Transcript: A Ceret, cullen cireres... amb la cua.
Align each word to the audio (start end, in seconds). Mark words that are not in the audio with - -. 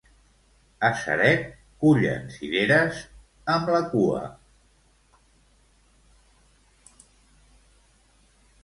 A 0.87 0.89
Ceret, 1.01 1.43
cullen 1.83 2.25
cireres... 2.37 3.03
amb 3.57 3.69
la 3.75 3.83
cua. 3.93 4.23